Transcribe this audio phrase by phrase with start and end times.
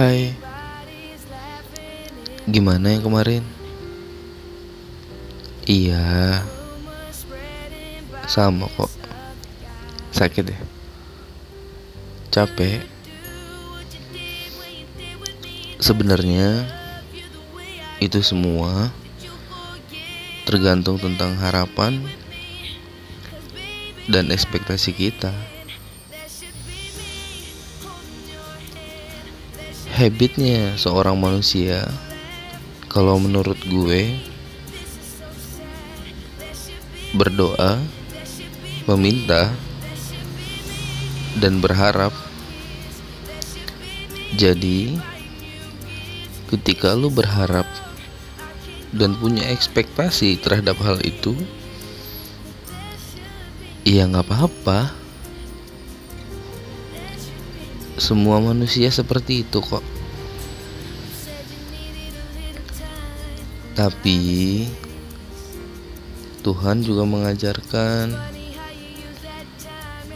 [0.00, 0.32] Hai,
[2.48, 3.44] gimana yang kemarin?
[5.68, 6.40] Iya,
[8.24, 8.88] sama kok.
[10.16, 10.60] Sakit ya?
[12.32, 12.80] Capek?
[15.84, 16.64] Sebenarnya
[18.00, 18.88] itu semua
[20.48, 22.00] tergantung tentang harapan
[24.08, 25.59] dan ekspektasi kita.
[30.00, 31.84] Habitnya seorang manusia,
[32.88, 34.16] kalau menurut gue,
[37.12, 37.76] berdoa,
[38.88, 39.52] meminta,
[41.36, 42.16] dan berharap.
[44.40, 44.96] Jadi,
[46.48, 47.68] ketika lu berharap
[48.96, 51.36] dan punya ekspektasi terhadap hal itu,
[53.84, 54.96] ya nggak apa-apa.
[58.00, 59.84] Semua manusia seperti itu kok.
[63.76, 64.20] Tapi
[66.40, 68.16] Tuhan juga mengajarkan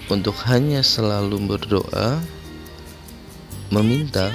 [0.09, 2.25] untuk hanya selalu berdoa,
[3.69, 4.33] meminta,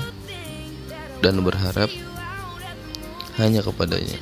[1.25, 1.89] dan berharap
[3.41, 4.22] hanya kepadanya.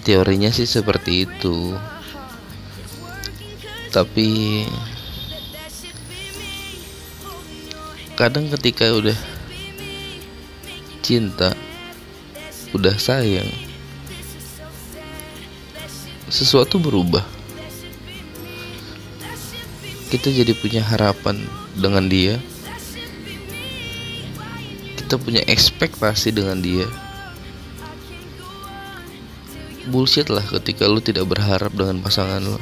[0.00, 1.76] Teorinya sih seperti itu.
[3.92, 4.64] Tapi
[8.18, 9.14] kadang ketika udah
[11.06, 11.54] cinta,
[12.74, 13.46] udah sayang,
[16.26, 17.22] sesuatu berubah.
[20.10, 21.46] Kita jadi punya harapan
[21.78, 22.42] dengan dia.
[24.98, 26.90] Kita punya ekspektasi dengan dia.
[29.94, 32.58] Bullshit lah ketika lu tidak berharap dengan pasangan lo.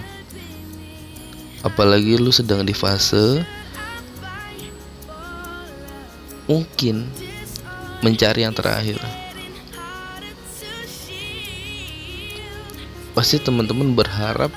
[1.64, 3.55] Apalagi lu sedang di fase
[6.46, 7.06] mungkin
[8.02, 8.98] mencari yang terakhir.
[13.14, 14.52] Pasti teman-teman berharap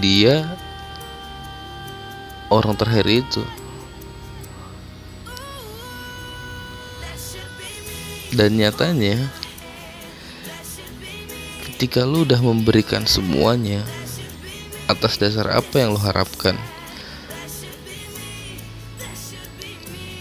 [0.00, 0.46] dia
[2.48, 3.42] orang terakhir itu.
[8.28, 9.24] Dan nyatanya
[11.64, 13.80] ketika lu udah memberikan semuanya
[14.88, 16.56] atas dasar apa yang lu harapkan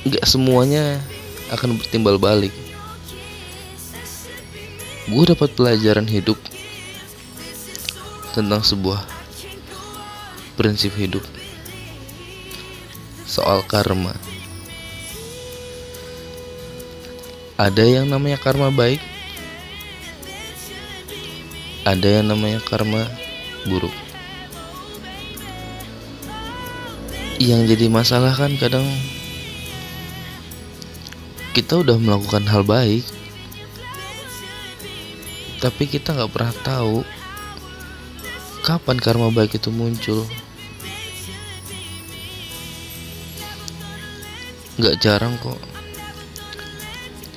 [0.07, 1.03] nggak semuanya
[1.51, 2.55] akan bertimbal balik.
[5.07, 6.35] Gue dapat pelajaran hidup
[8.31, 9.03] tentang sebuah
[10.55, 11.23] prinsip hidup
[13.27, 14.15] soal karma.
[17.59, 19.01] Ada yang namanya karma baik,
[21.83, 23.07] ada yang namanya karma
[23.67, 23.95] buruk.
[27.37, 28.85] Yang jadi masalah kan kadang
[31.57, 33.01] kita udah melakukan hal baik
[35.57, 37.01] tapi kita nggak pernah tahu
[38.61, 40.21] kapan karma baik itu muncul.
[44.77, 45.57] Nggak jarang kok.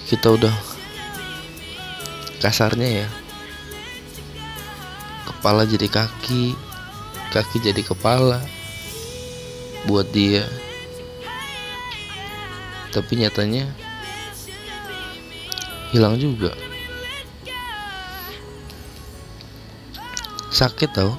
[0.04, 0.52] Kita udah
[2.44, 3.08] kasarnya ya
[5.28, 6.52] kepala jadi kaki
[7.32, 8.44] kaki jadi kepala
[9.88, 10.44] buat dia.
[12.92, 13.70] Tapi nyatanya
[15.90, 16.54] hilang juga.
[20.50, 21.14] Sakit tau.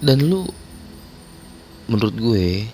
[0.00, 0.48] Dan lu
[1.90, 2.70] menurut gue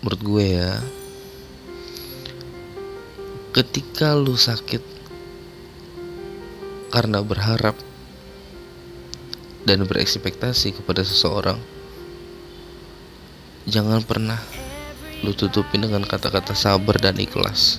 [0.00, 0.76] menurut gue ya
[3.56, 4.80] ketika lu sakit
[6.92, 7.74] karena berharap
[9.64, 11.56] dan berekspektasi kepada seseorang
[13.70, 14.42] jangan pernah
[15.22, 17.78] lu tutupin dengan kata-kata sabar dan ikhlas.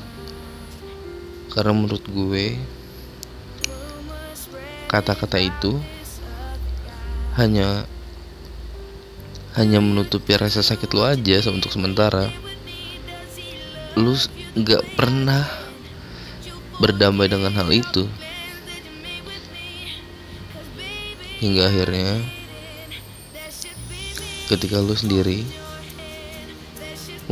[1.51, 2.55] Karena menurut gue
[4.87, 5.75] kata-kata itu
[7.35, 7.83] hanya
[9.59, 12.31] hanya menutupi rasa sakit lu aja untuk sementara.
[13.99, 14.15] Lu
[14.55, 15.43] nggak pernah
[16.79, 18.07] berdamai dengan hal itu.
[21.43, 22.21] Hingga akhirnya
[24.47, 25.60] ketika lu sendiri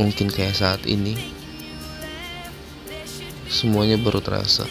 [0.00, 1.12] mungkin kayak saat ini
[3.52, 4.64] semuanya baru terasa.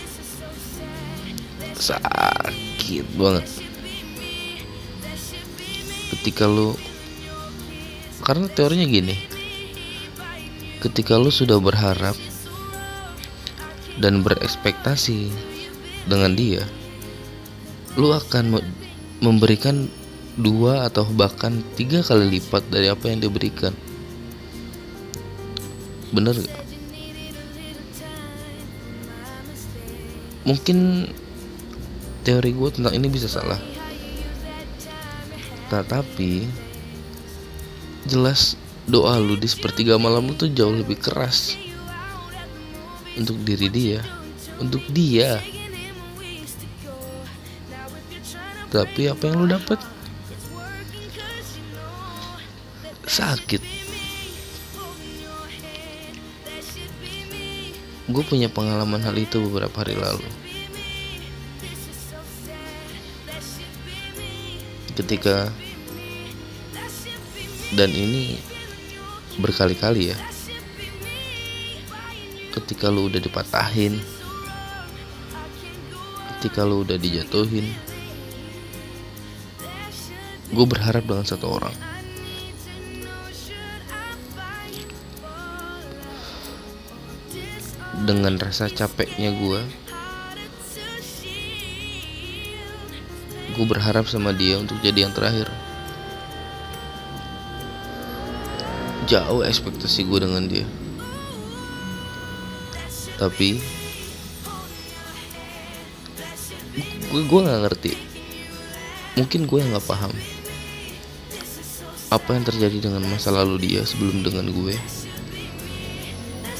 [1.77, 3.45] Sakit banget.
[6.09, 6.73] Ketika lu
[8.29, 9.17] karena teorinya gini
[10.85, 12.13] ketika lu sudah berharap
[13.97, 15.33] dan berekspektasi
[16.05, 16.61] dengan dia
[17.97, 18.61] lu akan
[19.19, 19.89] memberikan
[20.37, 23.73] dua atau bahkan tiga kali lipat dari apa yang dia berikan
[26.11, 26.35] bener.
[26.37, 26.69] Gak?
[30.49, 31.05] mungkin
[32.25, 33.61] teori gue tentang ini bisa salah.
[35.69, 36.49] Tetapi
[38.09, 38.57] jelas
[38.89, 41.53] doa lu di sepertiga malam tuh jauh lebih keras
[43.13, 44.01] untuk diri dia
[44.57, 45.37] untuk dia.
[48.69, 49.81] Tapi apa yang lu dapat
[53.09, 53.88] sakit
[58.09, 60.25] gue punya pengalaman hal itu beberapa hari lalu.
[64.97, 65.53] Ketika
[67.77, 68.41] dan ini
[69.39, 70.17] berkali-kali ya.
[72.49, 74.01] Ketika lu udah dipatahin
[76.39, 77.67] ketika lu udah dijatuhin
[80.55, 81.75] gue berharap dengan satu orang
[88.03, 89.59] dengan rasa capeknya gue
[93.59, 95.51] gue berharap sama dia untuk jadi yang terakhir.
[99.03, 100.63] Jauh ekspektasi gue dengan dia.
[103.19, 103.59] Tapi
[107.11, 107.93] gue nggak ngerti.
[109.19, 110.13] Mungkin gue yang nggak paham
[112.09, 114.73] apa yang terjadi dengan masa lalu dia sebelum dengan gue.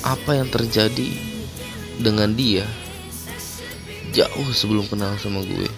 [0.06, 1.29] Apa yang terjadi
[2.00, 2.64] dengan dia.
[4.16, 5.70] Jauh sebelum kenal sama gue.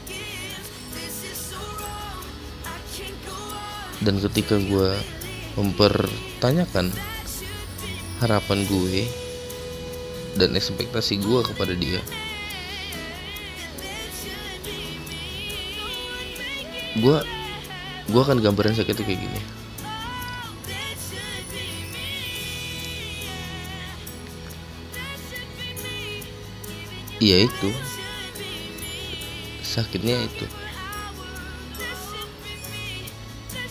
[4.01, 4.95] Dan ketika gue
[5.59, 6.89] mempertanyakan
[8.23, 9.09] harapan gue
[10.39, 11.99] dan ekspektasi gue kepada dia
[16.91, 17.17] gue
[18.11, 19.41] gue akan gambarin sakitnya kayak gini
[27.21, 27.69] iya itu.
[29.61, 30.45] Sakitnya itu.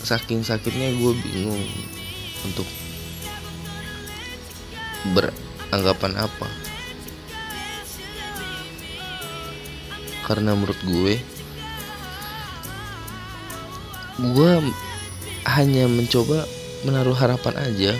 [0.06, 1.61] Saking sakitnya gue bingung
[2.47, 2.64] untuk
[5.12, 6.49] beranggapan apa.
[10.31, 11.19] Karena menurut gue
[14.20, 14.52] gue
[15.49, 16.47] hanya mencoba
[16.87, 17.93] menaruh harapan aja.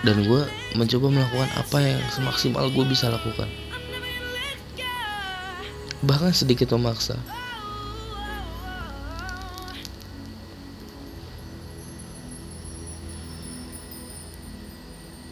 [0.00, 3.50] Dan gue mencoba melakukan apa yang semaksimal gue bisa lakukan.
[6.06, 7.18] Bahkan sedikit memaksa.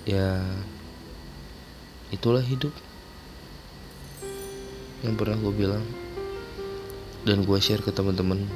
[0.08, 0.40] Ya
[2.08, 2.72] itulah hidup
[5.04, 5.84] yang pernah gue bilang
[7.28, 8.48] dan gue share ke teman-teman.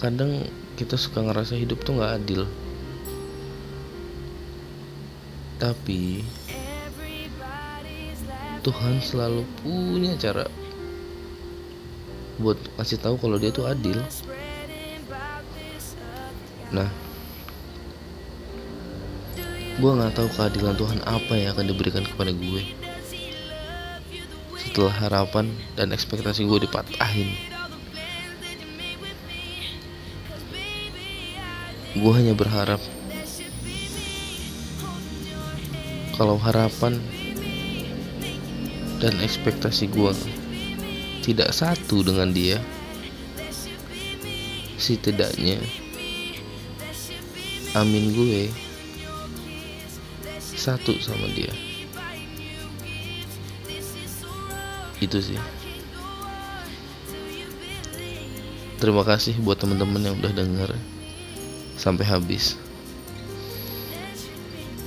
[0.00, 2.48] Kadang kita suka ngerasa hidup tuh nggak adil
[5.58, 6.26] tapi
[8.64, 10.48] Tuhan selalu punya cara
[12.40, 14.00] buat kasih tahu kalau dia tuh adil.
[16.74, 16.88] Nah
[19.74, 22.62] gue nggak tahu keadilan Tuhan apa yang akan diberikan kepada gue
[24.54, 27.30] setelah harapan dan ekspektasi gue dipatahin.
[31.94, 32.82] Gue hanya berharap
[36.14, 36.98] kalau harapan
[39.02, 40.12] dan ekspektasi gue
[41.26, 42.62] tidak satu dengan dia
[44.78, 45.58] setidaknya
[47.74, 48.64] amin gue
[50.64, 51.52] satu sama dia.
[54.96, 55.36] Itu sih.
[58.80, 60.70] Terima kasih buat teman-teman yang udah denger
[61.76, 62.56] sampai habis.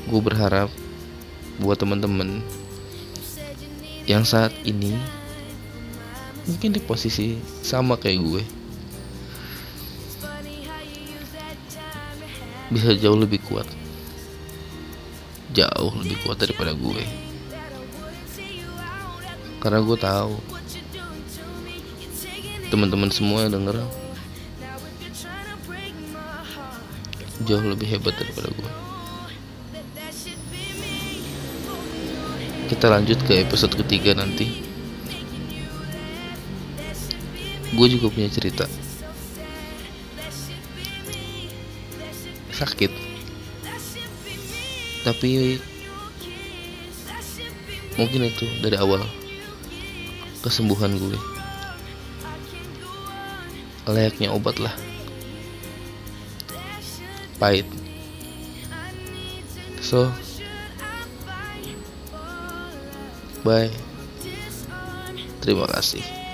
[0.09, 0.73] Gue berharap
[1.57, 2.45] buat teman-teman
[4.05, 4.93] yang saat ini
[6.47, 7.35] mungkin di posisi
[7.65, 8.43] sama kayak gue.
[12.67, 13.67] Bisa jauh lebih kuat.
[15.55, 17.03] Jauh lebih kuat daripada gue.
[19.59, 20.33] Karena gue tahu
[22.67, 23.79] teman-teman semua yang denger
[27.47, 28.86] jauh lebih hebat daripada gue
[32.67, 34.59] kita lanjut ke episode ketiga nanti.
[37.71, 38.67] Gue juga punya cerita.
[42.51, 42.91] Sakit.
[45.07, 45.55] Tapi
[47.95, 49.07] mungkin itu dari awal
[50.43, 51.15] kesembuhan gue.
[53.87, 54.75] Layaknya obat lah.
[57.39, 57.63] Pahit.
[59.79, 60.11] So
[63.47, 63.71] bye.
[65.39, 66.26] Terima kasih